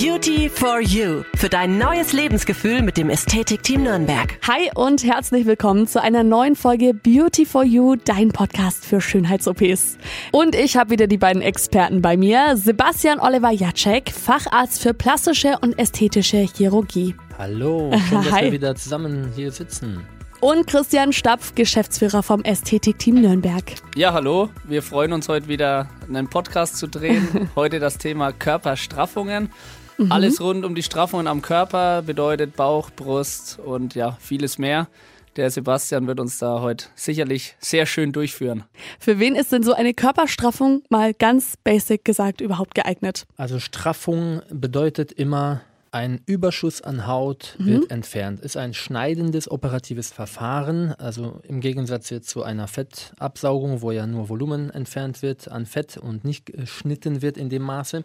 [0.00, 4.38] Beauty for You für dein neues Lebensgefühl mit dem Ästhetikteam Nürnberg.
[4.46, 9.98] Hi und herzlich willkommen zu einer neuen Folge Beauty for You, dein Podcast für Schönheits-OPs.
[10.30, 15.58] Und ich habe wieder die beiden Experten bei mir, Sebastian Oliver Jacek, Facharzt für plastische
[15.62, 17.16] und ästhetische Chirurgie.
[17.36, 18.44] Hallo, schön, dass Hi.
[18.44, 20.06] wir wieder zusammen hier sitzen.
[20.40, 23.64] Und Christian Stapf, Geschäftsführer vom Ästhetikteam Nürnberg.
[23.96, 24.50] Ja, hallo.
[24.62, 27.50] Wir freuen uns heute wieder, einen Podcast zu drehen.
[27.56, 29.50] heute das Thema Körperstraffungen.
[29.98, 30.12] Mhm.
[30.12, 34.88] Alles rund um die Straffungen am Körper bedeutet Bauch, Brust und ja, vieles mehr.
[35.36, 38.64] Der Sebastian wird uns da heute sicherlich sehr schön durchführen.
[38.98, 43.26] Für wen ist denn so eine Körperstraffung mal ganz basic gesagt überhaupt geeignet?
[43.36, 47.66] Also Straffung bedeutet immer, ein Überschuss an Haut mhm.
[47.66, 48.40] wird entfernt.
[48.40, 54.28] Ist ein schneidendes operatives Verfahren, also im Gegensatz jetzt zu einer Fettabsaugung, wo ja nur
[54.28, 58.04] Volumen entfernt wird an Fett und nicht geschnitten wird in dem Maße.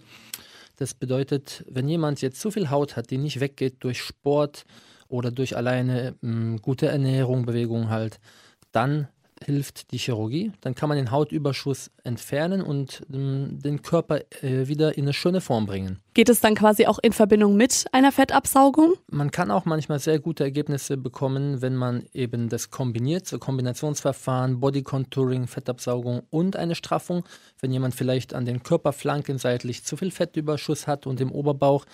[0.84, 4.66] Das bedeutet, wenn jemand jetzt so viel Haut hat, die nicht weggeht durch Sport
[5.08, 8.20] oder durch alleine mh, hm, gute Ernährung, Bewegung halt,
[8.74, 9.07] dann
[9.44, 10.52] hilft die Chirurgie.
[10.62, 15.41] Dann kann man den Hautüberschuss entfernen und ähm, den Körper äh, wieder in eine schöne
[15.41, 16.00] Form bringen.
[16.13, 18.94] Geht es dann quasi auch in Verbindung mit einer Fettabsaugung?
[19.12, 24.60] Man kann auch manchmal sehr gute Ergebnisse bekommen, wenn man eben das kombiniert, so Kombinationsverfahren,
[24.60, 27.24] Body Contouring, Fettabsaugung und eine Straffung.
[27.60, 31.85] Wenn jemand vielleicht an den Körperflanken seitlich zu viel Fettüberschuss hat und im Oberbauch,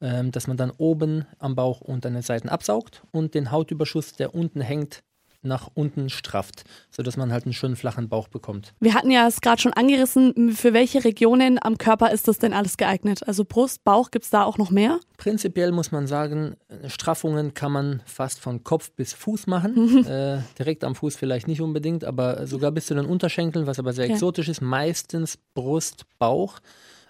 [0.00, 4.12] ähm, dass man dann oben am Bauch und an den Seiten absaugt und den Hautüberschuss,
[4.12, 5.02] der unten hängt,
[5.44, 8.72] nach unten strafft, sodass man halt einen schönen flachen Bauch bekommt.
[8.80, 12.52] Wir hatten ja es gerade schon angerissen, für welche Regionen am Körper ist das denn
[12.52, 13.26] alles geeignet?
[13.26, 15.00] Also Brust, Bauch, gibt es da auch noch mehr?
[15.16, 16.56] Prinzipiell muss man sagen,
[16.88, 20.06] Straffungen kann man fast von Kopf bis Fuß machen.
[20.06, 23.92] äh, direkt am Fuß vielleicht nicht unbedingt, aber sogar bis zu den Unterschenkeln, was aber
[23.92, 24.14] sehr okay.
[24.14, 24.60] exotisch ist.
[24.60, 26.58] Meistens Brust, Bauch.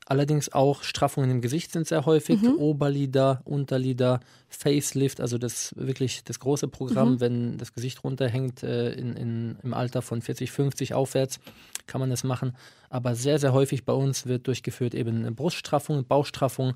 [0.06, 2.56] Allerdings auch Straffungen im Gesicht sind sehr häufig, mhm.
[2.56, 7.20] Oberlider, Unterlider, Facelift, also das wirklich das große Programm, mhm.
[7.20, 11.40] wenn das Gesicht runterhängt äh, in, in, im Alter von 40, 50 aufwärts,
[11.86, 12.54] kann man das machen.
[12.90, 16.74] Aber sehr, sehr häufig bei uns wird durchgeführt eben Bruststraffung, Bauchstraffung,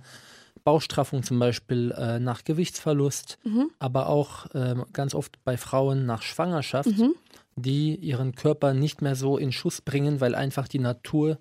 [0.65, 3.71] Bauchstraffung zum Beispiel äh, nach Gewichtsverlust, mhm.
[3.79, 7.15] aber auch äh, ganz oft bei Frauen nach Schwangerschaft, mhm.
[7.57, 11.39] die ihren Körper nicht mehr so in Schuss bringen, weil einfach die Natur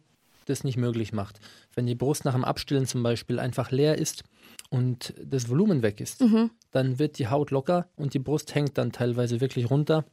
[0.50, 1.40] das nicht möglich macht.
[1.74, 4.24] Wenn die Brust nach dem Abstillen zum Beispiel einfach leer ist
[4.69, 6.52] und das Volumen weg ist, mhm.
[6.72, 10.06] dann wird die Haut locker und die Brust hängt dann teilweise wirklich runter.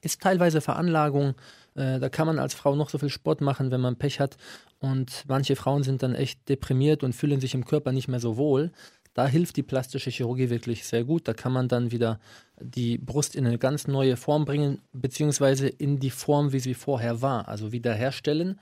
[0.00, 1.34] Ist teilweise Veranlagung,
[1.74, 4.36] äh, da kann man als Frau noch so viel Sport machen, wenn man Pech hat.
[4.78, 8.36] Und manche Frauen sind dann echt deprimiert und fühlen sich im Körper nicht mehr so
[8.36, 8.70] wohl.
[9.14, 11.28] Da hilft die plastische Chirurgie wirklich sehr gut.
[11.28, 12.18] Da kann man dann wieder
[12.60, 17.22] die Brust in eine ganz neue Form bringen, beziehungsweise in die Form, wie sie vorher
[17.22, 18.60] war, also wiederherstellen.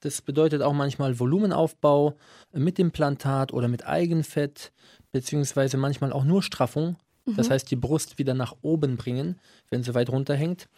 [0.00, 2.16] Das bedeutet auch manchmal Volumenaufbau
[2.52, 4.72] mit Implantat oder mit Eigenfett,
[5.12, 6.96] beziehungsweise manchmal auch nur Straffung.
[7.24, 7.52] Das mhm.
[7.52, 9.38] heißt, die Brust wieder nach oben bringen,
[9.70, 10.68] wenn sie weit runterhängt.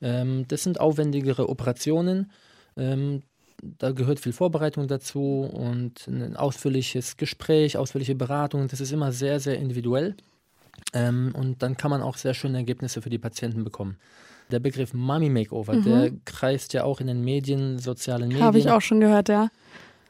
[0.00, 2.30] Ähm, das sind aufwendigere Operationen.
[2.76, 3.22] Ähm,
[3.62, 8.68] da gehört viel Vorbereitung dazu und ein ausführliches Gespräch, ausführliche Beratung.
[8.68, 10.16] Das ist immer sehr, sehr individuell.
[10.94, 13.98] Ähm, und dann kann man auch sehr schöne Ergebnisse für die Patienten bekommen.
[14.50, 15.84] Der Begriff Mummy Makeover, mhm.
[15.84, 18.44] der kreist ja auch in den Medien, sozialen Medien.
[18.44, 19.48] Habe ich auch schon gehört, ja.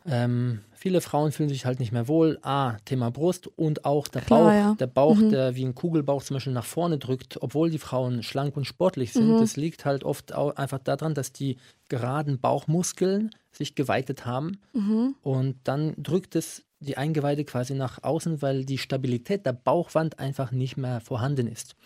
[0.06, 2.38] Ähm, viele Frauen fühlen sich halt nicht mehr wohl.
[2.42, 4.52] Ah, Thema Brust und auch der Klar, Bauch.
[4.52, 4.74] Ja.
[4.74, 5.30] Der Bauch, mhm.
[5.30, 9.12] der wie ein Kugelbauch zum Beispiel nach vorne drückt, obwohl die Frauen schlank und sportlich
[9.12, 9.28] sind.
[9.28, 9.40] Mhm.
[9.40, 11.56] Das liegt halt oft einfach daran, dass die
[11.88, 14.58] geraden Bauchmuskeln sich geweitet haben.
[14.72, 15.16] Mhm.
[15.22, 20.50] Und dann drückt es die Eingeweide quasi nach außen, weil die Stabilität der Bauchwand einfach
[20.50, 21.76] nicht mehr vorhanden ist.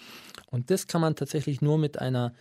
[0.50, 2.32] Und das kann man tatsächlich nur mit einer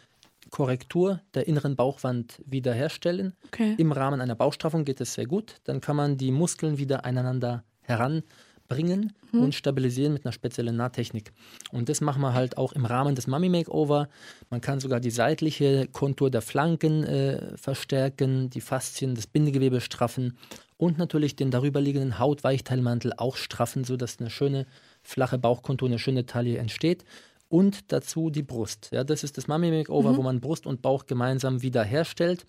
[0.53, 3.33] Korrektur der inneren Bauchwand wiederherstellen.
[3.47, 3.73] Okay.
[3.79, 5.55] Im Rahmen einer Bauchstraffung geht es sehr gut.
[5.63, 9.41] Dann kann man die Muskeln wieder aneinander heranbringen mhm.
[9.41, 11.33] und stabilisieren mit einer speziellen Nahtechnik.
[11.71, 14.09] Und das machen wir halt auch im Rahmen des Mummy Makeover.
[14.51, 20.37] Man kann sogar die seitliche Kontur der Flanken äh, verstärken, die Faszien, das Bindegewebe straffen
[20.77, 24.67] und natürlich den darüberliegenden Hautweichteilmantel auch straffen, sodass eine schöne
[25.01, 27.05] flache Bauchkontur, eine schöne Taille entsteht.
[27.53, 28.89] Und dazu die Brust.
[28.91, 30.17] Ja, das ist das Mummy Makeover, mhm.
[30.17, 32.47] wo man Brust und Bauch gemeinsam wiederherstellt,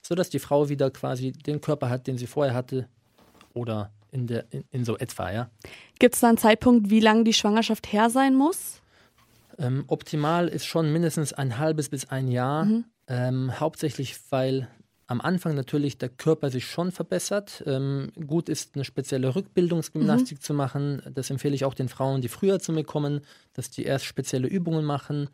[0.00, 2.86] sodass die Frau wieder quasi den Körper hat, den sie vorher hatte
[3.52, 5.32] oder in, der, in, in so etwa.
[5.32, 5.50] Ja.
[5.98, 8.80] Gibt es da einen Zeitpunkt, wie lange die Schwangerschaft her sein muss?
[9.58, 12.66] Ähm, optimal ist schon mindestens ein halbes bis ein Jahr.
[12.66, 12.84] Mhm.
[13.08, 14.68] Ähm, hauptsächlich, weil
[15.06, 17.62] am Anfang natürlich der Körper sich schon verbessert.
[17.66, 20.42] Ähm, gut ist, eine spezielle Rückbildungsgymnastik mhm.
[20.42, 21.02] zu machen.
[21.14, 23.20] Das empfehle ich auch den Frauen, die früher zu mir kommen,
[23.52, 25.28] dass die erst spezielle Übungen machen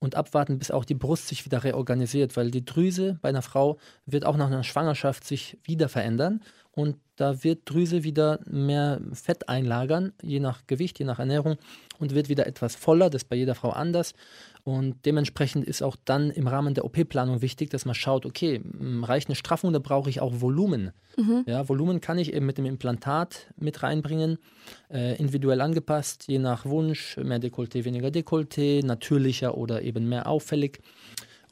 [0.00, 3.78] und abwarten, bis auch die Brust sich wieder reorganisiert, weil die Drüse bei einer Frau
[4.06, 6.40] wird auch nach einer Schwangerschaft sich wieder verändern
[6.78, 11.56] und da wird Drüse wieder mehr Fett einlagern, je nach Gewicht, je nach Ernährung
[11.98, 13.10] und wird wieder etwas voller.
[13.10, 14.14] Das ist bei jeder Frau anders.
[14.62, 18.60] Und dementsprechend ist auch dann im Rahmen der OP-Planung wichtig, dass man schaut, okay,
[19.02, 20.92] reicht eine Straffung oder brauche ich auch Volumen?
[21.16, 21.42] Mhm.
[21.48, 24.38] Ja, Volumen kann ich eben mit dem Implantat mit reinbringen,
[24.88, 30.78] äh, individuell angepasst, je nach Wunsch, mehr Dekolleté, weniger Dekolleté, natürlicher oder eben mehr auffällig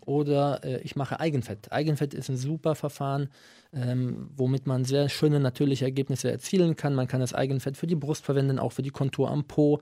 [0.06, 1.70] oder äh, ich mache Eigenfett.
[1.72, 3.28] Eigenfett ist ein super Verfahren,
[3.76, 6.94] ähm, womit man sehr schöne natürliche Ergebnisse erzielen kann.
[6.94, 9.80] Man kann das Eigenfett für die Brust verwenden, auch für die Kontur am Po,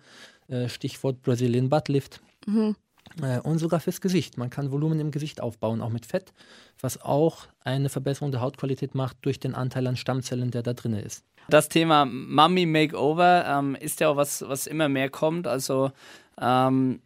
[0.49, 2.20] äh, Stichwort Brazilian Butt Lift.
[2.46, 2.76] Mhm.
[3.23, 4.38] Äh, und sogar fürs Gesicht.
[4.38, 6.32] Man kann Volumen im Gesicht aufbauen, auch mit Fett,
[6.81, 10.94] was auch eine Verbesserung der Hautqualität macht durch den Anteil an Stammzellen, der da drin
[10.94, 11.25] ist.
[11.49, 15.47] Das Thema Mummy Makeover ähm, ist ja auch was, was immer mehr kommt.
[15.47, 15.93] Also
[16.40, 17.00] ähm,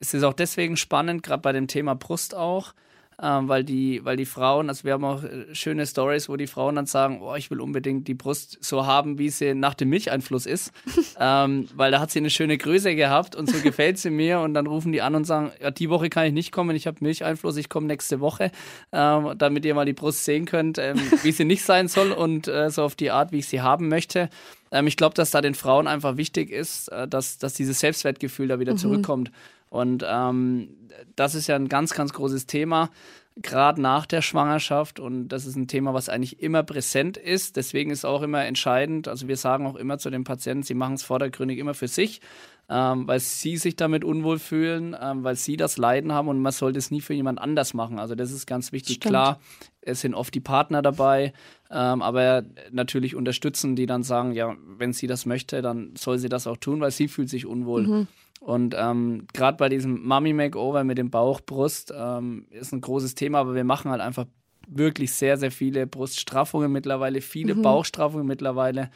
[0.00, 2.74] es ist auch deswegen spannend, gerade bei dem Thema Brust auch,
[3.20, 6.46] ähm, weil, die, weil die Frauen, also wir haben auch äh, schöne Stories, wo die
[6.46, 9.88] Frauen dann sagen, oh, ich will unbedingt die Brust so haben, wie sie nach dem
[9.88, 10.72] Milcheinfluss ist,
[11.20, 14.54] ähm, weil da hat sie eine schöne Größe gehabt und so gefällt sie mir und
[14.54, 16.98] dann rufen die an und sagen, ja, die Woche kann ich nicht kommen, ich habe
[17.00, 18.50] Milcheinfluss, ich komme nächste Woche,
[18.92, 22.48] ähm, damit ihr mal die Brust sehen könnt, ähm, wie sie nicht sein soll und
[22.48, 24.28] äh, so auf die Art, wie ich sie haben möchte.
[24.72, 28.48] Ähm, ich glaube, dass da den Frauen einfach wichtig ist, äh, dass, dass dieses Selbstwertgefühl
[28.48, 28.78] da wieder mhm.
[28.78, 29.30] zurückkommt.
[29.72, 30.68] Und ähm,
[31.16, 32.90] das ist ja ein ganz, ganz großes Thema,
[33.36, 35.00] gerade nach der Schwangerschaft.
[35.00, 37.56] Und das ist ein Thema, was eigentlich immer präsent ist.
[37.56, 40.96] Deswegen ist auch immer entscheidend, also wir sagen auch immer zu den Patienten, sie machen
[40.96, 42.20] es vordergründig immer für sich,
[42.68, 46.52] ähm, weil sie sich damit unwohl fühlen, ähm, weil sie das Leiden haben und man
[46.52, 47.98] sollte es nie für jemand anders machen.
[47.98, 48.96] Also das ist ganz wichtig.
[48.96, 49.10] Stimmt.
[49.10, 49.40] Klar,
[49.80, 51.32] es sind oft die Partner dabei,
[51.70, 56.28] ähm, aber natürlich unterstützen, die dann sagen, ja, wenn sie das möchte, dann soll sie
[56.28, 57.86] das auch tun, weil sie fühlt sich unwohl.
[57.86, 58.08] Mhm.
[58.42, 63.14] Und ähm, gerade bei diesem Mummy Makeover mit dem Bauch, Brust ähm, ist ein großes
[63.14, 64.26] Thema, aber wir machen halt einfach
[64.66, 67.62] wirklich sehr, sehr viele Bruststraffungen mittlerweile, viele mhm.
[67.62, 68.90] Bauchstraffungen mittlerweile.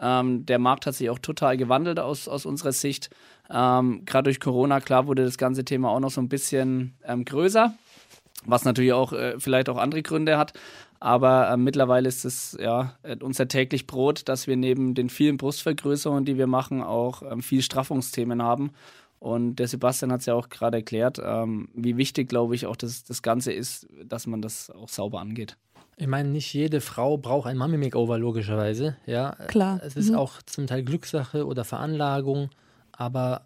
[0.00, 3.10] Ähm, der Markt hat sich auch total gewandelt aus, aus unserer Sicht.
[3.48, 7.24] Ähm, gerade durch Corona, klar, wurde das ganze Thema auch noch so ein bisschen ähm,
[7.24, 7.74] größer,
[8.46, 10.52] was natürlich auch äh, vielleicht auch andere Gründe hat.
[11.00, 15.38] Aber äh, mittlerweile ist es ja äh, unser täglich Brot, dass wir neben den vielen
[15.38, 18.72] Brustvergrößerungen, die wir machen, auch ähm, viel Straffungsthemen haben.
[19.18, 22.76] Und der Sebastian hat es ja auch gerade erklärt, ähm, wie wichtig, glaube ich, auch
[22.76, 25.56] das, das Ganze ist, dass man das auch sauber angeht.
[25.96, 28.96] Ich meine, nicht jede Frau braucht ein Mummy-Makeover, logischerweise.
[29.04, 29.80] Ja, klar.
[29.84, 30.16] Es ist mhm.
[30.16, 32.48] auch zum Teil Glückssache oder Veranlagung,
[32.92, 33.42] aber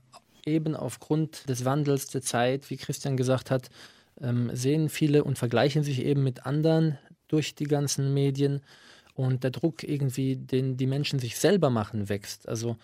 [0.47, 3.71] eben aufgrund des Wandels der Zeit, wie Christian gesagt hat,
[4.21, 8.61] ähm, sehen viele und vergleichen sich eben mit anderen, durch die ganzen Medien
[9.15, 12.49] und der Druck irgendwie, den die Menschen sich selber machen, wächst.
[12.49, 12.77] Also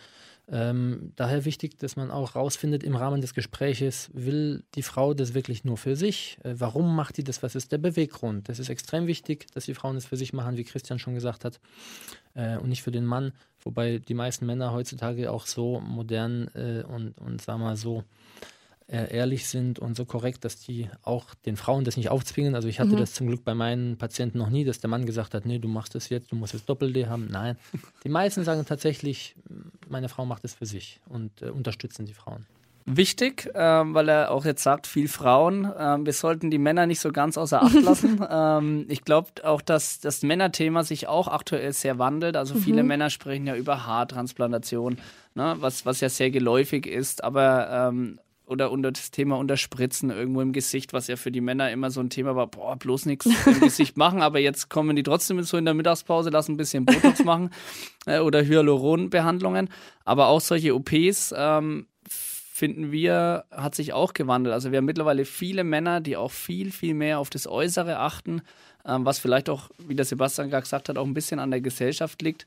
[0.53, 5.32] ähm, daher wichtig, dass man auch rausfindet im Rahmen des Gespräches, will die Frau das
[5.35, 6.38] wirklich nur für sich?
[6.43, 7.43] Äh, warum macht die das?
[7.44, 8.49] Was ist der Beweggrund?
[8.49, 11.44] Das ist extrem wichtig, dass die Frauen das für sich machen, wie Christian schon gesagt
[11.44, 11.61] hat,
[12.35, 13.32] äh, und nicht für den Mann.
[13.62, 18.03] Wobei die meisten Männer heutzutage auch so modern äh, und, und sagen wir mal so
[18.91, 22.55] äh, ehrlich sind und so korrekt, dass die auch den Frauen das nicht aufzwingen.
[22.55, 22.99] Also ich hatte mhm.
[22.99, 25.69] das zum Glück bei meinen Patienten noch nie, dass der Mann gesagt hat, nee, du
[25.69, 27.29] machst das jetzt, du musst jetzt Doppel-D haben.
[27.31, 27.57] Nein,
[28.05, 29.37] die meisten sagen tatsächlich,
[29.89, 32.47] meine Frau macht es für sich und äh, unterstützen die Frauen
[32.85, 35.71] wichtig, ähm, weil er auch jetzt sagt, viel Frauen.
[35.79, 38.25] Ähm, wir sollten die Männer nicht so ganz außer Acht lassen.
[38.29, 42.37] ähm, ich glaube auch, dass das Männerthema sich auch aktuell sehr wandelt.
[42.37, 42.61] Also mhm.
[42.61, 44.99] viele Männer sprechen ja über Haartransplantation,
[45.35, 47.23] ne, was, was ja sehr geläufig ist.
[47.23, 48.19] Aber ähm,
[48.51, 52.01] oder unter das Thema Unterspritzen irgendwo im Gesicht, was ja für die Männer immer so
[52.01, 55.57] ein Thema war, boah, bloß nichts im Gesicht machen, aber jetzt kommen die trotzdem so
[55.57, 57.51] in der Mittagspause, lassen ein bisschen Botox machen
[58.07, 59.71] äh, oder Hyaluronbehandlungen.
[60.05, 64.53] Aber auch solche OPs ähm, finden wir, hat sich auch gewandelt.
[64.53, 68.43] Also wir haben mittlerweile viele Männer, die auch viel, viel mehr auf das Äußere achten,
[68.85, 71.61] ähm, was vielleicht auch, wie der Sebastian gerade gesagt hat, auch ein bisschen an der
[71.61, 72.47] Gesellschaft liegt.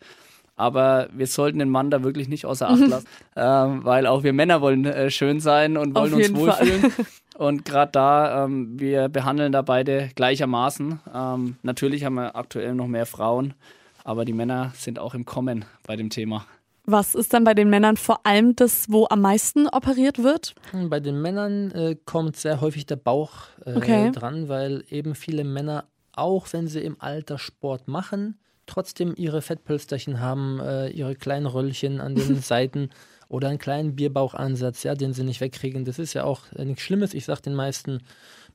[0.56, 4.34] Aber wir sollten den Mann da wirklich nicht außer Acht lassen, ähm, weil auch wir
[4.34, 6.94] Männer wollen äh, schön sein und wollen uns wohlfühlen.
[7.36, 11.00] Und gerade da, ähm, wir behandeln da beide gleichermaßen.
[11.14, 13.56] Ähm, natürlich haben wir aktuell noch mehr Frauen,
[14.04, 16.46] aber die Männer sind auch im Kommen bei dem Thema.
[16.86, 20.54] Was ist dann bei den Männern vor allem das, wo am meisten operiert wird?
[20.90, 23.32] Bei den Männern äh, kommt sehr häufig der Bauch
[23.66, 24.12] äh, okay.
[24.12, 30.20] dran, weil eben viele Männer, auch wenn sie im Alter Sport machen, trotzdem ihre Fettpölsterchen
[30.20, 32.90] haben, äh, ihre kleinen Röllchen an den Seiten
[33.30, 35.86] oder einen kleinen Bierbauchansatz, ja, den sie nicht wegkriegen.
[35.86, 37.14] Das ist ja auch äh, nichts Schlimmes.
[37.14, 38.02] Ich sage den meisten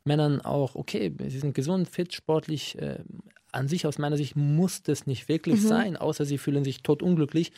[0.05, 2.79] Männern auch, okay, sie sind gesund, fit, sportlich.
[2.79, 3.01] Äh,
[3.51, 5.67] an sich, aus meiner Sicht, muss das nicht wirklich mhm.
[5.67, 7.53] sein, außer sie fühlen sich totunglücklich.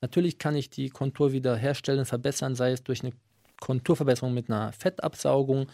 [0.00, 3.12] Natürlich kann ich die Kontur wieder herstellen, verbessern, sei es durch eine
[3.60, 5.66] Konturverbesserung mit einer Fettabsaugung,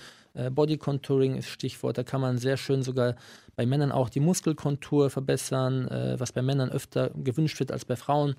[0.50, 1.98] Body Contouring ist Stichwort.
[1.98, 3.16] Da kann man sehr schön sogar
[3.56, 7.96] bei Männern auch die Muskelkontur verbessern, äh, was bei Männern öfter gewünscht wird als bei
[7.96, 8.36] Frauen.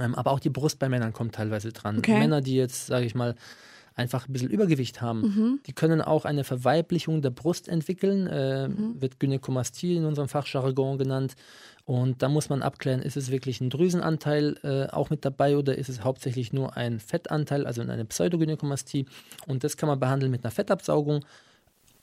[0.00, 1.98] Ähm, aber auch die Brust bei Männern kommt teilweise dran.
[1.98, 2.18] Okay.
[2.18, 3.34] Männer, die jetzt, sage ich mal,
[3.94, 5.60] einfach ein bisschen Übergewicht haben, mhm.
[5.66, 9.00] die können auch eine Verweiblichung der Brust entwickeln, äh, mhm.
[9.00, 11.34] wird Gynäkomastie in unserem Fachjargon genannt.
[11.84, 15.76] Und da muss man abklären, ist es wirklich ein Drüsenanteil äh, auch mit dabei oder
[15.76, 19.06] ist es hauptsächlich nur ein Fettanteil, also eine Pseudogynäkomastie.
[19.46, 21.24] Und das kann man behandeln mit einer Fettabsaugung.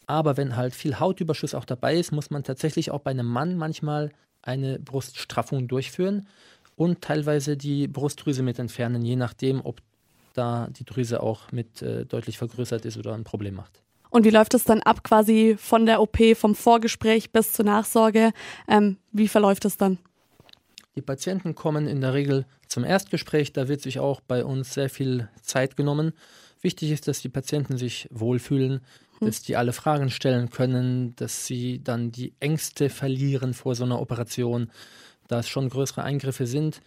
[0.06, 3.56] Aber wenn halt viel Hautüberschuss auch dabei ist, muss man tatsächlich auch bei einem Mann
[3.56, 6.28] manchmal eine Bruststraffung durchführen
[6.76, 9.82] und teilweise die Brustdrüse mit entfernen, je nachdem, ob
[10.34, 13.82] da die Drüse auch mit äh, deutlich vergrößert ist oder ein Problem macht.
[14.10, 18.32] Und wie läuft es dann ab, quasi von der OP, vom Vorgespräch bis zur Nachsorge?
[18.68, 20.00] Ähm, wie verläuft es dann?
[20.96, 23.54] Die Patienten kommen in der Regel zum Erstgespräch.
[23.54, 26.14] Da wird sich auch bei uns sehr viel Zeit genommen.
[26.62, 28.82] Wichtig ist, dass die Patienten sich wohlfühlen,
[29.20, 29.28] hm.
[29.28, 34.02] dass die alle Fragen stellen können, dass sie dann die Ängste verlieren vor so einer
[34.02, 34.72] Operation,
[35.28, 36.82] da es schon größere Eingriffe sind,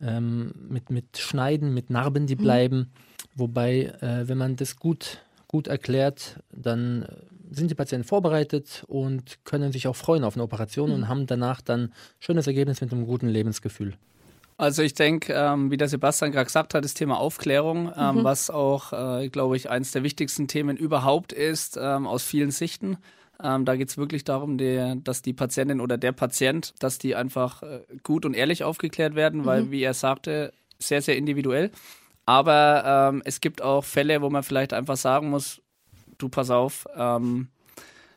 [0.00, 2.42] ähm, mit, mit Schneiden, mit Narben, die hm.
[2.42, 2.92] bleiben.
[3.34, 5.20] Wobei, äh, wenn man das gut
[5.54, 7.06] gut erklärt, dann
[7.48, 10.94] sind die Patienten vorbereitet und können sich auch freuen auf eine Operation mhm.
[10.96, 13.94] und haben danach dann schönes Ergebnis mit einem guten Lebensgefühl.
[14.56, 18.24] Also ich denke, ähm, wie der Sebastian gerade gesagt hat, das Thema Aufklärung, ähm, mhm.
[18.24, 22.96] was auch, äh, glaube ich, eines der wichtigsten Themen überhaupt ist, ähm, aus vielen Sichten.
[23.42, 27.14] Ähm, da geht es wirklich darum, die, dass die Patientin oder der Patient, dass die
[27.14, 29.44] einfach äh, gut und ehrlich aufgeklärt werden, mhm.
[29.46, 31.70] weil, wie er sagte, sehr, sehr individuell.
[32.26, 35.60] Aber ähm, es gibt auch Fälle, wo man vielleicht einfach sagen muss,
[36.18, 37.48] du pass auf, ähm,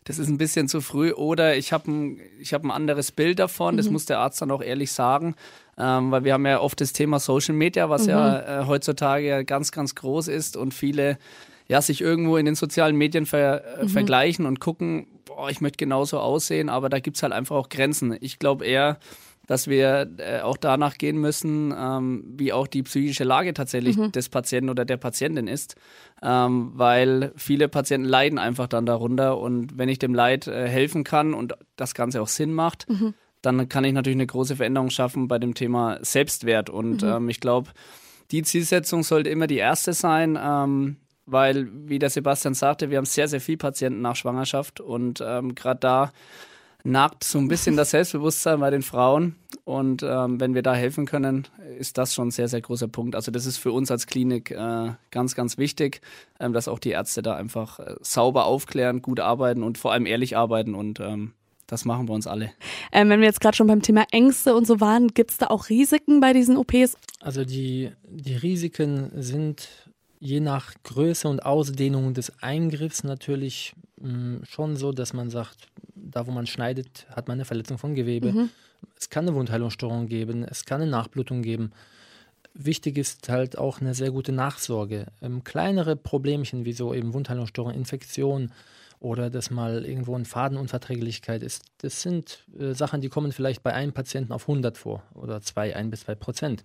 [0.06, 3.76] das ist ein bisschen zu früh oder ich habe ein, hab ein anderes Bild davon,
[3.76, 3.78] mhm.
[3.78, 5.36] das muss der Arzt dann auch ehrlich sagen,
[5.78, 8.10] ähm, weil wir haben ja oft das Thema Social Media, was mhm.
[8.10, 11.18] ja äh, heutzutage ganz, ganz groß ist und viele
[11.68, 13.90] ja, sich irgendwo in den sozialen Medien ver, äh, mhm.
[13.90, 17.70] vergleichen und gucken, boah, ich möchte genauso aussehen, aber da gibt es halt einfach auch
[17.70, 18.18] Grenzen.
[18.22, 19.00] Ich glaube eher,
[19.48, 24.12] dass wir äh, auch danach gehen müssen, ähm, wie auch die psychische Lage tatsächlich mhm.
[24.12, 25.76] des Patienten oder der Patientin ist,
[26.22, 31.04] ähm, weil viele Patienten leiden einfach dann darunter und wenn ich dem Leid äh, helfen
[31.04, 33.14] kann und das Ganze auch Sinn macht, mhm.
[33.42, 37.10] dann kann ich natürlich eine große Veränderung schaffen bei dem Thema Selbstwert und mhm.
[37.10, 37.72] ähm, ich glaube,
[38.32, 40.98] die Zielsetzung sollte immer die erste sein, ähm,
[41.28, 45.54] weil, wie der Sebastian sagte, wir haben sehr, sehr viele Patienten nach Schwangerschaft und ähm,
[45.54, 46.12] gerade da
[46.84, 49.36] nagt so ein bisschen das Selbstbewusstsein bei den Frauen.
[49.66, 53.16] Und ähm, wenn wir da helfen können, ist das schon ein sehr, sehr großer Punkt.
[53.16, 56.02] Also das ist für uns als Klinik äh, ganz, ganz wichtig,
[56.40, 60.06] ähm, dass auch die Ärzte da einfach äh, sauber aufklären, gut arbeiten und vor allem
[60.06, 60.74] ehrlich arbeiten.
[60.74, 61.34] Und ähm,
[61.68, 62.52] das machen wir uns alle.
[62.94, 65.48] Ähm, wenn wir jetzt gerade schon beim Thema Ängste und so waren, gibt es da
[65.48, 66.98] auch Risiken bei diesen OPs?
[67.20, 69.68] Also die, die Risiken sind
[70.20, 75.68] je nach Größe und Ausdehnung des Eingriffs natürlich mh, mm, schon so, dass man sagt,
[75.96, 78.32] da wo man schneidet, hat man eine Verletzung von Gewebe.
[78.32, 78.50] Mhm.
[78.98, 81.72] Es kann eine Wundheilungsstörung geben, es kann eine Nachblutung geben.
[82.54, 85.08] Wichtig ist halt auch eine sehr gute Nachsorge.
[85.22, 88.52] Ähm, kleinere Problemchen wie so eben Wundheilungsstörung, Infektion
[89.00, 93.74] oder dass mal irgendwo eine Fadenunverträglichkeit ist, das sind äh, Sachen, die kommen vielleicht bei
[93.74, 96.64] einem Patienten auf 100 vor oder zwei, ein bis zwei Prozent.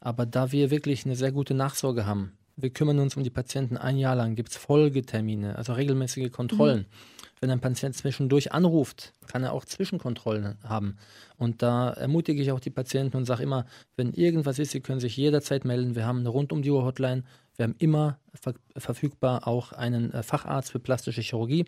[0.00, 3.76] Aber da wir wirklich eine sehr gute Nachsorge haben, wir kümmern uns um die Patienten
[3.76, 6.80] ein Jahr lang, gibt es Folgetermine, also regelmäßige Kontrollen.
[6.80, 6.86] Mhm.
[7.40, 10.96] Wenn ein Patient zwischendurch anruft, kann er auch Zwischenkontrollen haben.
[11.36, 13.64] Und da ermutige ich auch die Patienten und sage immer,
[13.96, 15.94] wenn irgendwas ist, Sie können sich jederzeit melden.
[15.94, 17.22] Wir haben eine rund um die Uhr Hotline.
[17.56, 21.66] Wir haben immer ver verfügbar auch einen äh, Facharzt für plastische Chirurgie.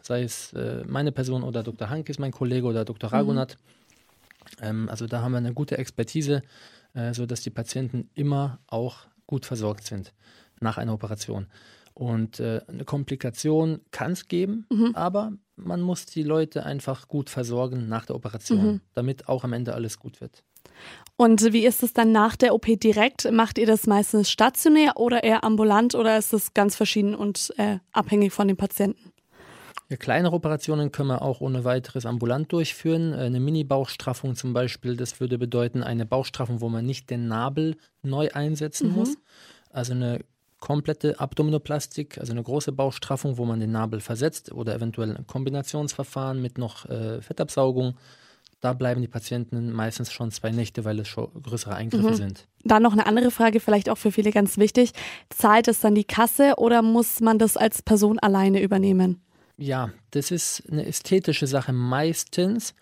[0.00, 1.90] Sei es äh, meine Person oder Dr.
[1.90, 3.10] Hank ist mein Kollege oder Dr.
[3.10, 3.14] Mhm.
[3.14, 3.58] Ragunat.
[3.58, 4.64] Mhm.
[4.64, 6.42] Ähm, also da haben wir eine gute Expertise,
[6.94, 10.12] äh, sodass die Patienten immer auch gut versorgt sind
[10.60, 11.46] nach einer Operation.
[11.94, 14.94] Und äh, eine Komplikation kann es geben, mhm.
[14.94, 18.80] aber man muss die Leute einfach gut versorgen nach der Operation, mhm.
[18.94, 20.42] damit auch am Ende alles gut wird.
[21.16, 23.30] Und wie ist es dann nach der OP direkt?
[23.30, 27.78] Macht ihr das meistens stationär oder eher ambulant oder ist das ganz verschieden und äh,
[27.92, 29.13] abhängig von den Patienten?
[29.96, 33.12] Kleinere Operationen können wir auch ohne weiteres ambulant durchführen.
[33.12, 37.76] Äh, eine Mini-Bauchstraffung zum Beispiel, das würde bedeuten eine Bauchstraffung, wo man nicht den Nabel
[38.02, 38.94] neu einsetzen mhm.
[38.94, 39.16] muss.
[39.70, 40.20] Also eine
[40.60, 46.40] komplette Abdominoplastik, also eine große Bauchstraffung, wo man den Nabel versetzt oder eventuell ein Kombinationsverfahren
[46.40, 47.96] mit noch äh, Fettabsaugung.
[48.62, 52.14] Da bleiben die Patienten meistens schon zwei Nächte, weil es schon größere Eingriffe mhm.
[52.14, 52.48] sind.
[52.62, 54.92] Dann noch eine andere Frage, vielleicht auch für viele ganz wichtig.
[55.28, 59.20] Zahlt es dann die Kasse oder muss man das als Person alleine übernehmen?
[59.56, 62.74] Ja, das ist eine ästhetische Sache meistens.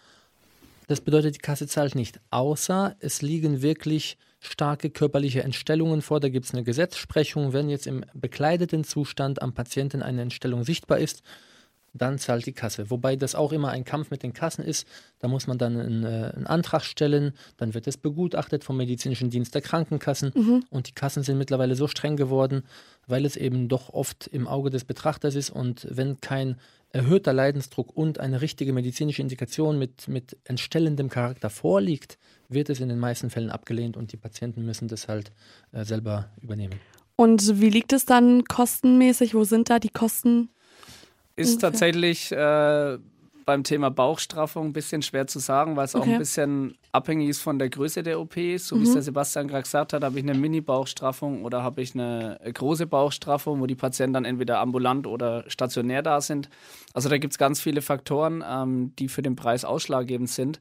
[0.88, 6.18] Das bedeutet, die Kasse zahlt nicht, außer es liegen wirklich starke körperliche Entstellungen vor.
[6.20, 7.52] Da gibt es eine Gesetzsprechung.
[7.52, 11.22] Wenn jetzt im bekleideten Zustand am Patienten eine Entstellung sichtbar ist,
[11.94, 12.90] dann zahlt die Kasse.
[12.90, 14.86] Wobei das auch immer ein Kampf mit den Kassen ist.
[15.18, 19.30] Da muss man dann einen, äh, einen Antrag stellen, dann wird es begutachtet vom medizinischen
[19.30, 20.32] Dienst der Krankenkassen.
[20.34, 20.64] Mhm.
[20.70, 22.62] Und die Kassen sind mittlerweile so streng geworden,
[23.06, 25.50] weil es eben doch oft im Auge des Betrachters ist.
[25.50, 26.56] Und wenn kein
[26.90, 32.18] erhöhter Leidensdruck und eine richtige medizinische Indikation mit, mit entstellendem Charakter vorliegt,
[32.48, 35.32] wird es in den meisten Fällen abgelehnt und die Patienten müssen das halt
[35.72, 36.74] äh, selber übernehmen.
[37.16, 39.34] Und wie liegt es dann kostenmäßig?
[39.34, 40.50] Wo sind da die Kosten?
[41.36, 41.70] Ist ungefähr?
[41.70, 42.98] tatsächlich äh,
[43.44, 46.04] beim Thema Bauchstraffung ein bisschen schwer zu sagen, weil es okay.
[46.04, 48.34] auch ein bisschen abhängig ist von der Größe der OP.
[48.34, 48.94] So wie es mhm.
[48.94, 53.60] der Sebastian gerade gesagt hat, habe ich eine Mini-Bauchstraffung oder habe ich eine große Bauchstraffung,
[53.60, 56.48] wo die Patienten dann entweder ambulant oder stationär da sind.
[56.94, 60.60] Also da gibt es ganz viele Faktoren, ähm, die für den Preis ausschlaggebend sind.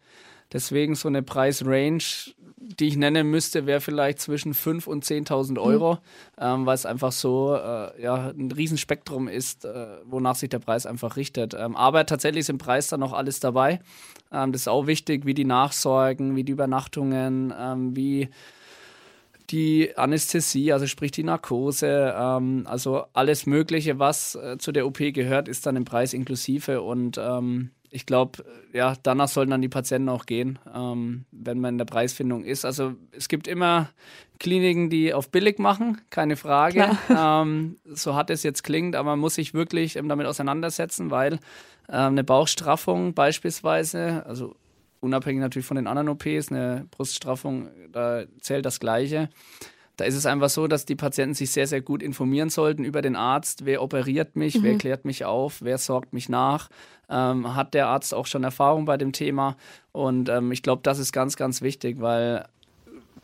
[0.54, 5.96] Deswegen so eine Preisrange, die ich nennen müsste, wäre vielleicht zwischen 5.000 und 10.000 Euro,
[5.96, 6.00] mhm.
[6.40, 10.86] ähm, weil es einfach so äh, ja, ein Riesenspektrum ist, äh, wonach sich der Preis
[10.86, 11.54] einfach richtet.
[11.54, 13.80] Ähm, aber tatsächlich ist im Preis dann noch alles dabei.
[14.32, 18.30] Ähm, das ist auch wichtig, wie die Nachsorgen, wie die Übernachtungen, ähm, wie
[19.50, 24.98] die Anästhesie, also sprich die Narkose, ähm, also alles Mögliche, was äh, zu der OP
[24.98, 29.70] gehört, ist dann im Preis inklusive und ähm, ich glaube, ja, danach sollten dann die
[29.70, 32.64] Patienten auch gehen, ähm, wenn man in der Preisfindung ist.
[32.64, 33.90] Also es gibt immer
[34.40, 36.98] Kliniken, die auf billig machen, keine Frage.
[37.14, 41.34] Ähm, so hart es jetzt klingt, aber man muss sich wirklich ähm, damit auseinandersetzen, weil
[41.90, 44.56] ähm, eine Bauchstraffung beispielsweise, also
[45.02, 49.30] unabhängig natürlich von den anderen OPs, eine Bruststraffung, da zählt das Gleiche.
[49.98, 53.02] Da ist es einfach so, dass die Patienten sich sehr, sehr gut informieren sollten über
[53.02, 53.66] den Arzt.
[53.66, 54.60] Wer operiert mich?
[54.60, 54.64] Mhm.
[54.64, 55.62] Wer klärt mich auf?
[55.62, 56.70] Wer sorgt mich nach?
[57.10, 59.58] Ähm, hat der Arzt auch schon Erfahrung bei dem Thema?
[59.92, 62.46] Und ähm, ich glaube, das ist ganz, ganz wichtig, weil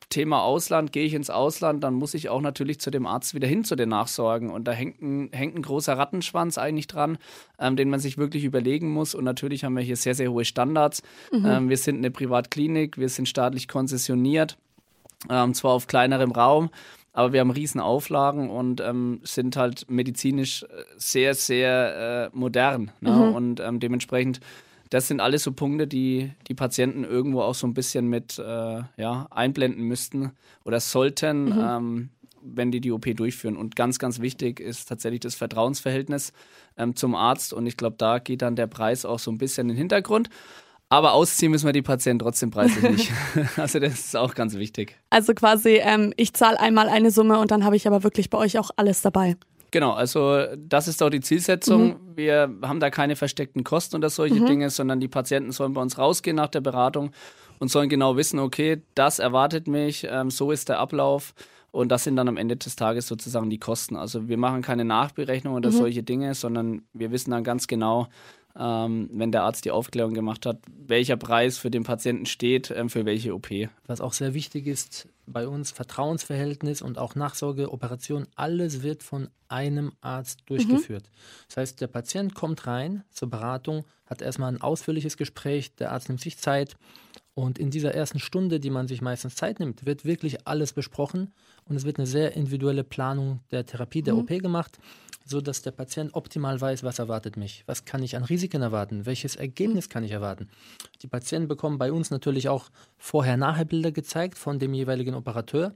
[0.09, 3.47] Thema Ausland, gehe ich ins Ausland, dann muss ich auch natürlich zu dem Arzt wieder
[3.47, 4.49] hin zu den Nachsorgen.
[4.49, 7.17] Und da hängt ein, hängt ein großer Rattenschwanz eigentlich dran,
[7.59, 9.15] ähm, den man sich wirklich überlegen muss.
[9.15, 11.01] Und natürlich haben wir hier sehr, sehr hohe Standards.
[11.31, 11.45] Mhm.
[11.45, 14.57] Ähm, wir sind eine Privatklinik, wir sind staatlich konzessioniert
[15.29, 16.69] ähm, zwar auf kleinerem Raum,
[17.17, 22.91] aber wir haben riesen Auflagen und ähm, sind halt medizinisch äh, sehr, sehr äh, modern.
[23.01, 23.11] Ne?
[23.11, 23.33] Mhm.
[23.33, 24.39] Und ähm, dementsprechend,
[24.91, 28.81] das sind alles so Punkte, die die Patienten irgendwo auch so ein bisschen mit äh,
[28.97, 30.31] ja, einblenden müssten
[30.63, 31.59] oder sollten, mhm.
[31.59, 32.09] ähm,
[32.43, 33.57] wenn die die OP durchführen.
[33.57, 36.33] Und ganz, ganz wichtig ist tatsächlich das Vertrauensverhältnis
[36.77, 37.51] ähm, zum Arzt.
[37.51, 40.29] Und ich glaube, da geht dann der Preis auch so ein bisschen in den Hintergrund.
[40.89, 43.11] Aber ausziehen müssen wir die Patienten trotzdem preislich nicht.
[43.57, 44.97] also das ist auch ganz wichtig.
[45.09, 48.37] Also quasi, ähm, ich zahle einmal eine Summe und dann habe ich aber wirklich bei
[48.37, 49.35] euch auch alles dabei.
[49.71, 51.87] Genau, also das ist auch die Zielsetzung.
[51.87, 51.95] Mhm.
[52.15, 54.45] Wir haben da keine versteckten Kosten oder solche mhm.
[54.45, 57.11] Dinge, sondern die Patienten sollen bei uns rausgehen nach der Beratung
[57.59, 61.33] und sollen genau wissen, okay, das erwartet mich, ähm, so ist der Ablauf.
[61.71, 63.97] Und das sind dann am Ende des Tages sozusagen die Kosten.
[63.97, 65.75] Also wir machen keine Nachberechnung oder mhm.
[65.75, 68.07] solche Dinge, sondern wir wissen dann ganz genau,
[68.59, 72.89] ähm, wenn der Arzt die Aufklärung gemacht hat, welcher Preis für den Patienten steht, ähm,
[72.89, 73.49] für welche OP.
[73.85, 79.29] Was auch sehr wichtig ist bei uns, Vertrauensverhältnis und auch Nachsorge, Operation, alles wird von
[79.49, 81.03] einem Arzt durchgeführt.
[81.03, 81.45] Mhm.
[81.47, 86.09] Das heißt, der Patient kommt rein zur Beratung, hat erstmal ein ausführliches Gespräch, der Arzt
[86.09, 86.77] nimmt sich Zeit
[87.37, 91.31] und in dieser ersten Stunde, die man sich meistens Zeit nimmt, wird wirklich alles besprochen
[91.65, 94.21] und es wird eine sehr individuelle Planung der Therapie, der mhm.
[94.21, 94.79] OP gemacht
[95.27, 99.05] so dass der Patient optimal weiß, was erwartet mich, was kann ich an Risiken erwarten,
[99.05, 100.47] welches Ergebnis kann ich erwarten.
[101.01, 105.73] Die Patienten bekommen bei uns natürlich auch Vorher-Nachher-Bilder gezeigt von dem jeweiligen Operateur,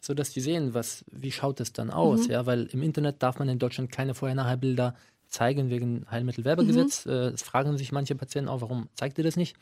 [0.00, 2.32] so dass die sehen, was, wie schaut es dann aus, mhm.
[2.32, 4.96] ja, weil im Internet darf man in Deutschland keine Vorher-Nachher-Bilder
[5.30, 7.06] zeigen wegen Heilmittelwerbegesetz.
[7.06, 7.12] Mhm.
[7.12, 9.56] Es fragen sich manche Patienten auch, warum zeigt ihr das nicht?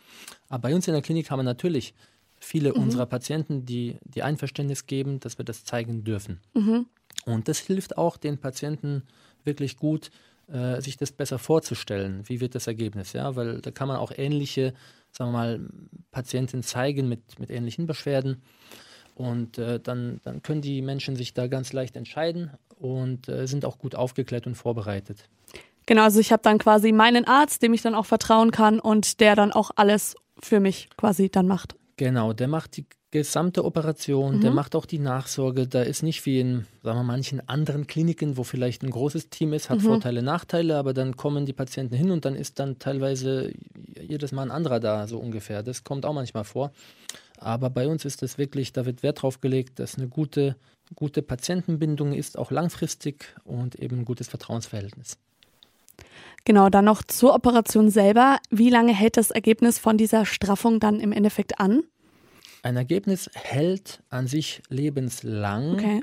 [0.49, 1.95] Aber bei uns in der Klinik haben wir natürlich
[2.41, 2.83] viele mhm.
[2.83, 6.41] unserer Patienten, die, die Einverständnis geben, dass wir das zeigen dürfen.
[6.55, 6.87] Mhm.
[7.27, 9.03] Und das hilft auch den Patienten
[9.45, 10.11] wirklich gut,
[10.51, 12.23] äh, sich das besser vorzustellen.
[12.27, 13.13] Wie wird das Ergebnis?
[13.13, 14.73] Ja, weil da kann man auch ähnliche,
[15.13, 15.61] sagen wir mal,
[16.11, 18.43] Patienten zeigen mit, mit ähnlichen Beschwerden.
[19.15, 23.65] Und äh, dann, dann können die Menschen sich da ganz leicht entscheiden und äh, sind
[23.65, 25.29] auch gut aufgeklärt und vorbereitet.
[25.87, 29.21] Genau, also ich habe dann quasi meinen Arzt, dem ich dann auch vertrauen kann und
[29.21, 31.77] der dann auch alles für mich quasi dann macht.
[31.97, 34.41] Genau, der macht die gesamte Operation, mhm.
[34.43, 35.67] der macht auch die Nachsorge.
[35.67, 39.53] Da ist nicht wie in, sagen wir, manchen anderen Kliniken, wo vielleicht ein großes Team
[39.53, 39.85] ist, hat mhm.
[39.85, 43.53] Vorteile, Nachteile, aber dann kommen die Patienten hin und dann ist dann teilweise
[43.99, 45.63] jedes Mal ein anderer da, so ungefähr.
[45.63, 46.73] Das kommt auch manchmal vor.
[47.39, 50.57] Aber bei uns ist das wirklich, da wird Wert drauf gelegt, dass eine gute,
[50.95, 55.19] gute Patientenbindung ist, auch langfristig und eben ein gutes Vertrauensverhältnis.
[56.45, 58.39] Genau, dann noch zur Operation selber.
[58.51, 61.83] Wie lange hält das Ergebnis von dieser Straffung dann im Endeffekt an?
[62.63, 66.01] Ein Ergebnis hält an sich lebenslang, Okay.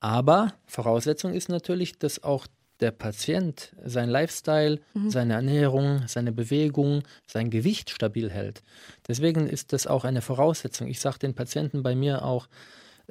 [0.00, 2.46] aber Voraussetzung ist natürlich, dass auch
[2.80, 8.62] der Patient sein Lifestyle, seine Ernährung, seine Bewegung, sein Gewicht stabil hält.
[9.08, 10.86] Deswegen ist das auch eine Voraussetzung.
[10.86, 12.48] Ich sage den Patienten bei mir auch,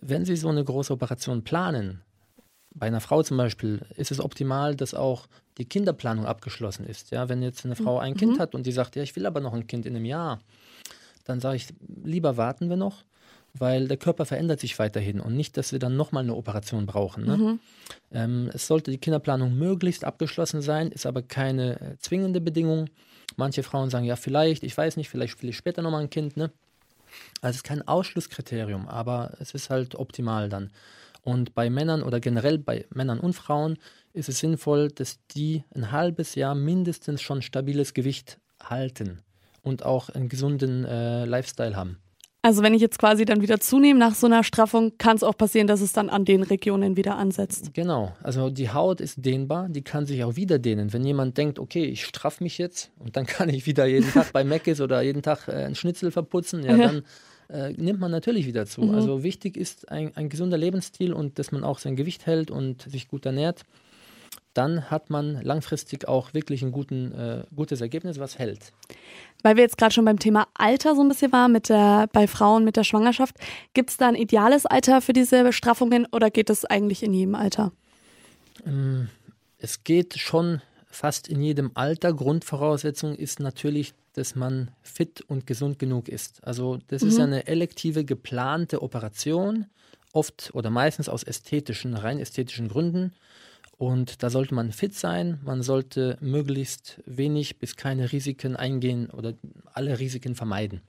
[0.02, 2.02] wenn sie so eine große Operation planen,
[2.76, 5.28] bei einer Frau zum Beispiel, ist es optimal, dass auch
[5.58, 7.12] die Kinderplanung abgeschlossen ist.
[7.12, 9.40] Ja, wenn jetzt eine Frau ein Kind hat und die sagt, ja, ich will aber
[9.40, 10.40] noch ein Kind in einem Jahr,
[11.24, 11.68] dann sage ich,
[12.04, 13.04] lieber warten wir noch,
[13.54, 17.26] weil der Körper verändert sich weiterhin und nicht, dass wir dann nochmal eine Operation brauchen.
[17.26, 17.60] Ne?
[18.12, 22.90] Ähm, es sollte die Kinderplanung möglichst abgeschlossen sein, ist aber keine äh, zwingende Bedingung.
[23.38, 26.36] Manche Frauen sagen, ja, vielleicht, ich weiß nicht, vielleicht will ich später nochmal ein Kind.
[26.36, 26.52] Ne?
[27.42, 30.72] Also es ist kein Ausschlusskriterium, aber es ist halt optimal dann.
[31.22, 33.78] Und bei Männern oder generell bei Männern und Frauen
[34.14, 39.22] ist es sinnvoll, dass die ein halbes Jahr mindestens schon stabiles Gewicht halten
[39.62, 41.98] und auch einen gesunden äh, Lifestyle haben.
[42.46, 45.36] Also wenn ich jetzt quasi dann wieder zunehme nach so einer Straffung, kann es auch
[45.36, 47.74] passieren, dass es dann an den Regionen wieder ansetzt.
[47.74, 50.94] Genau, also die Haut ist dehnbar, die kann sich auch wieder dehnen.
[50.94, 54.32] Wenn jemand denkt, okay, ich straff mich jetzt und dann kann ich wieder jeden Tag
[54.32, 56.88] bei Mc's oder jeden Tag äh, einen Schnitzel verputzen, ja, Ja.
[56.88, 57.04] dann
[57.50, 58.92] äh, nimmt man natürlich wieder zu.
[58.92, 62.84] Also wichtig ist ein, ein gesunder Lebensstil und dass man auch sein Gewicht hält und
[62.84, 63.64] sich gut ernährt.
[64.56, 68.74] Dann hat man langfristig auch wirklich ein guten, äh, gutes Ergebnis, was hält.
[69.44, 72.26] Weil wir jetzt gerade schon beim Thema Alter so ein bisschen waren, mit der, bei
[72.26, 73.36] Frauen mit der Schwangerschaft,
[73.74, 77.36] gibt es da ein ideales Alter für diese Straffungen oder geht es eigentlich in jedem
[77.36, 77.72] Alter?
[79.60, 82.14] Es geht schon fast in jedem Alter.
[82.14, 86.44] Grundvoraussetzung ist natürlich, dass man fit und gesund genug ist.
[86.44, 89.66] Also das ist eine elektive, geplante Operation,
[90.14, 93.14] oft oder meistens aus ästhetischen, rein ästhetischen Gründen.
[93.78, 99.34] Und da sollte man fit sein, man sollte möglichst wenig bis keine Risiken eingehen oder
[99.74, 100.82] alle Risiken vermeiden.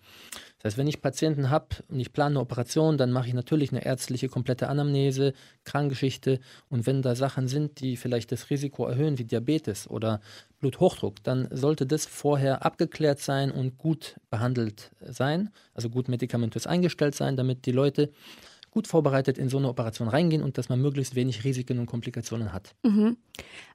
[0.59, 3.73] Das heißt, wenn ich Patienten habe und ich plane eine Operation, dann mache ich natürlich
[3.73, 5.33] eine ärztliche komplette Anamnese,
[5.65, 6.41] Krankgeschichte.
[6.69, 10.21] Und wenn da Sachen sind, die vielleicht das Risiko erhöhen, wie Diabetes oder
[10.61, 17.15] Bluthochdruck, dann sollte das vorher abgeklärt sein und gut behandelt sein, also gut medikamentös eingestellt
[17.15, 18.11] sein, damit die Leute
[18.77, 22.53] gut vorbereitet in so eine Operation reingehen und dass man möglichst wenig Risiken und Komplikationen
[22.53, 22.75] hat.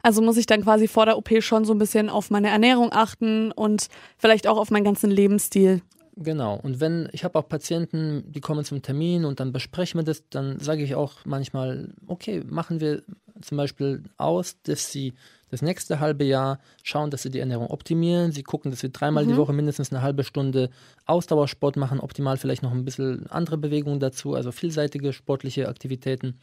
[0.04, 2.90] Also muss ich dann quasi vor der OP schon so ein bisschen auf meine Ernährung
[2.92, 3.88] achten und
[4.20, 5.82] vielleicht auch auf meinen ganzen Lebensstil.
[6.18, 6.60] Genau.
[6.62, 10.30] Und wenn, ich habe auch Patienten, die kommen zum Termin und dann besprechen wir das,
[10.30, 13.02] dann sage ich auch manchmal, okay, machen wir
[13.44, 15.14] zum Beispiel aus, dass sie
[15.50, 18.32] das nächste halbe Jahr schauen, dass sie die Ernährung optimieren.
[18.32, 20.70] Sie gucken, dass sie dreimal die Woche mindestens eine halbe Stunde
[21.06, 26.40] Ausdauersport machen, optimal vielleicht noch ein bisschen andere Bewegungen dazu, also vielseitige sportliche Aktivitäten.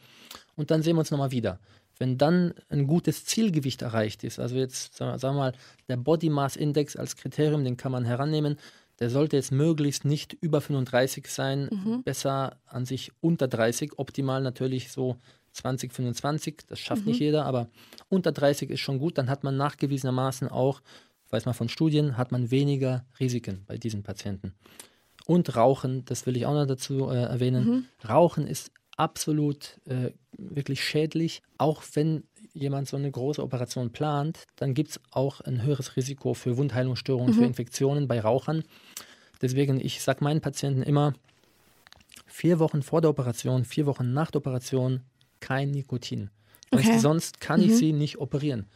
[0.55, 1.59] Und dann sehen wir uns nochmal wieder.
[1.97, 5.53] Wenn dann ein gutes Zielgewicht erreicht ist, also jetzt sagen wir mal,
[5.89, 8.57] der Body Mass Index als Kriterium, den kann man herannehmen,
[8.99, 14.91] der sollte jetzt möglichst nicht über 35 sein, besser an sich unter 30, optimal natürlich
[14.91, 15.17] so
[15.53, 17.69] 20, 25, das schafft nicht jeder, aber
[18.09, 20.81] unter 30 ist schon gut, dann hat man nachgewiesenermaßen auch,
[21.29, 24.53] weiß man von Studien, hat man weniger Risiken bei diesen Patienten.
[25.25, 30.83] Und Rauchen, das will ich auch noch dazu äh, erwähnen, Rauchen ist absolut äh, wirklich
[30.83, 35.95] schädlich, auch wenn jemand so eine große Operation plant, dann gibt es auch ein höheres
[35.95, 38.63] Risiko für Wundheilungsstörungen, für Infektionen bei Rauchern.
[39.41, 41.13] Deswegen, ich sage meinen Patienten immer,
[42.25, 45.01] vier Wochen vor der Operation, vier Wochen nach der Operation
[45.39, 46.29] kein Nikotin.
[46.71, 46.99] Okay.
[46.99, 48.67] Sonst kann ich sie nicht operieren.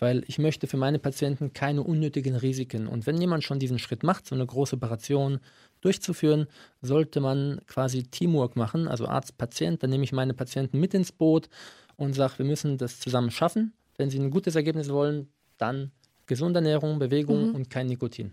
[0.00, 2.86] Weil ich möchte für meine Patienten keine unnötigen Risiken.
[2.86, 5.40] Und wenn jemand schon diesen Schritt macht, so eine große Operation
[5.80, 6.46] durchzuführen,
[6.82, 9.82] sollte man quasi Teamwork machen, also Arzt-Patient.
[9.82, 11.48] Dann nehme ich meine Patienten mit ins Boot
[11.96, 13.72] und sage, wir müssen das zusammen schaffen.
[13.96, 15.92] Wenn sie ein gutes Ergebnis wollen, dann
[16.26, 18.32] gesunde Ernährung, Bewegung und kein Nikotin.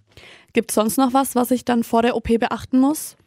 [0.54, 3.18] Gibt es sonst noch was, was ich dann vor der OP beachten muss?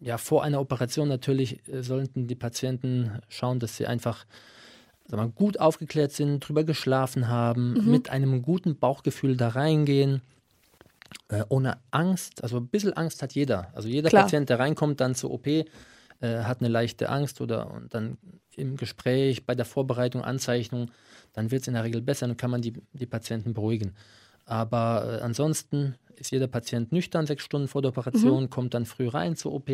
[0.00, 4.26] Ja, vor einer Operation natürlich äh, sollten die Patienten schauen, dass sie einfach
[5.10, 10.22] mal, gut aufgeklärt sind, drüber geschlafen haben, mit einem guten Bauchgefühl da reingehen,
[11.28, 12.42] äh, ohne Angst.
[12.42, 13.68] Also ein bisschen Angst hat jeder.
[13.74, 14.24] Also jeder Klar.
[14.24, 15.64] Patient, der reinkommt dann zur OP, äh,
[16.20, 18.18] hat eine leichte Angst oder und dann
[18.56, 20.90] im Gespräch, bei der Vorbereitung, Anzeichnung,
[21.32, 23.94] dann wird es in der Regel besser, dann kann man die, die Patienten beruhigen.
[24.46, 29.08] Aber äh, ansonsten ist jeder Patient nüchtern sechs Stunden vor der Operation, kommt dann früh
[29.08, 29.70] rein zur OP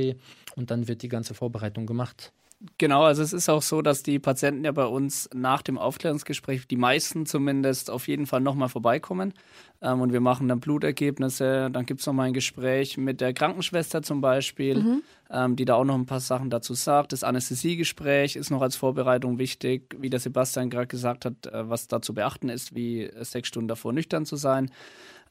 [0.56, 2.32] und dann wird die ganze Vorbereitung gemacht.
[2.76, 6.66] Genau, also es ist auch so, dass die Patienten ja bei uns nach dem Aufklärungsgespräch,
[6.66, 9.32] die meisten zumindest, auf jeden Fall nochmal vorbeikommen.
[9.80, 14.02] Ähm, und wir machen dann Blutergebnisse, dann gibt es nochmal ein Gespräch mit der Krankenschwester
[14.02, 14.84] zum Beispiel,
[15.30, 17.12] ähm, die da auch noch ein paar Sachen dazu sagt.
[17.12, 21.88] Das Anästhesiegespräch ist noch als Vorbereitung wichtig, wie der Sebastian gerade gesagt hat, äh, was
[21.88, 24.70] da zu beachten ist, wie sechs Stunden davor nüchtern zu sein.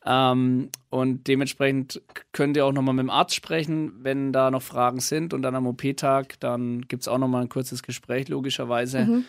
[0.06, 5.00] Ähm, und dementsprechend könnt ihr auch nochmal mit dem Arzt sprechen, wenn da noch Fragen
[5.00, 5.34] sind.
[5.34, 9.00] Und dann am OP-Tag, dann gibt es auch nochmal ein kurzes Gespräch, logischerweise.
[9.06, 9.26] Mhm.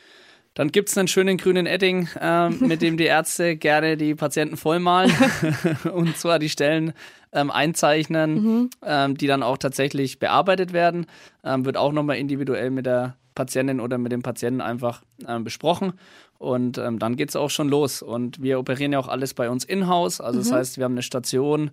[0.54, 4.56] Dann gibt es einen schönen grünen Edding, äh, mit dem die Ärzte gerne die Patienten
[4.56, 5.12] vollmalen
[5.92, 6.92] und zwar die Stellen
[7.33, 8.70] ähm, einzeichnen, mhm.
[8.85, 11.06] ähm, die dann auch tatsächlich bearbeitet werden.
[11.44, 15.92] Ähm, wird auch nochmal individuell mit der Patientin oder mit dem Patienten einfach ähm, besprochen.
[16.40, 18.00] Und ähm, dann geht es auch schon los.
[18.00, 20.22] Und wir operieren ja auch alles bei uns in-house.
[20.22, 20.42] Also mhm.
[20.42, 21.70] das heißt, wir haben eine Station,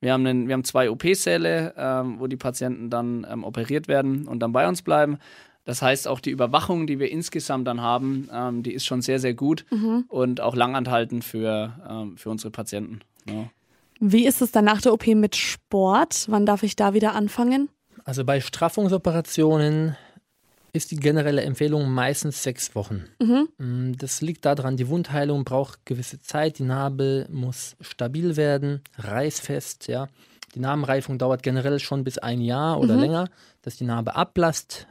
[0.00, 4.28] wir haben, einen, wir haben zwei OP-Säle, ähm, wo die Patienten dann ähm, operiert werden
[4.28, 5.16] und dann bei uns bleiben.
[5.64, 9.20] Das heißt, auch die Überwachung, die wir insgesamt dann haben, ähm, die ist schon sehr,
[9.20, 10.04] sehr gut mhm.
[10.08, 13.00] und auch langanhaltend für, ähm, für unsere Patienten.
[13.26, 13.48] Ja.
[14.00, 16.26] Wie ist es dann nach der OP mit Sport?
[16.28, 17.70] Wann darf ich da wieder anfangen?
[18.04, 19.96] Also bei Straffungsoperationen
[20.72, 23.04] ist die generelle Empfehlung meistens sechs Wochen.
[23.20, 23.48] Mhm.
[23.58, 29.88] Mm, das liegt daran, die Wundheilung braucht gewisse Zeit, die Narbe muss stabil werden, reißfest,
[29.88, 30.08] ja.
[30.54, 33.00] Die Narbenreifung dauert generell schon bis ein Jahr oder mhm.
[33.00, 33.28] länger,
[33.62, 34.86] dass die Narbe ablasst,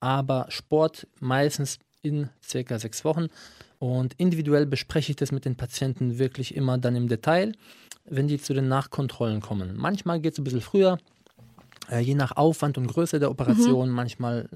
[0.00, 3.28] aber Sport meistens in circa sechs Wochen.
[3.78, 7.52] Und individuell bespreche ich das mit den Patienten wirklich immer dann im Detail,
[8.06, 9.74] wenn die zu den Nachkontrollen kommen.
[9.76, 10.98] Manchmal geht es ein bisschen früher,
[12.00, 13.88] je nach Aufwand und Größe der Operation.
[13.88, 13.94] Mhm.
[13.94, 14.48] Manchmal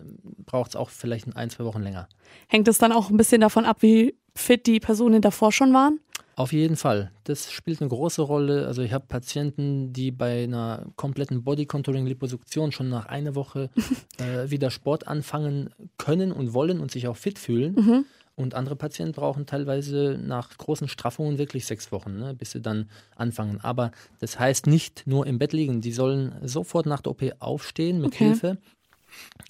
[0.47, 2.09] braucht es auch vielleicht ein, zwei Wochen länger.
[2.49, 6.01] Hängt es dann auch ein bisschen davon ab, wie fit die Personen davor schon waren?
[6.39, 7.11] Auf jeden Fall.
[7.25, 8.69] Das spielt eine große Rolle.
[8.69, 13.71] Also ich habe Patienten, die bei einer kompletten Body Contouring Liposuktion schon nach einer Woche
[14.19, 17.75] äh, wieder Sport anfangen können und wollen und sich auch fit fühlen.
[17.75, 18.05] Mhm.
[18.39, 22.89] Und andere Patienten brauchen teilweise nach großen Straffungen wirklich sechs Wochen, ne, bis sie dann
[23.17, 23.59] anfangen.
[23.61, 25.81] Aber das heißt nicht nur im Bett liegen.
[25.81, 28.27] Die sollen sofort nach der OP aufstehen mit okay.
[28.27, 28.59] Hilfe.